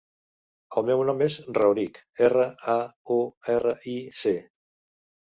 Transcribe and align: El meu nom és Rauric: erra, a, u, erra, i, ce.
El 0.79 0.85
meu 0.85 1.01
nom 1.09 1.19
és 1.25 1.35
Rauric: 1.57 1.99
erra, 2.27 2.45
a, 2.73 2.77
u, 3.17 3.17
erra, 3.57 3.75
i, 3.93 3.93
ce. 4.23 4.33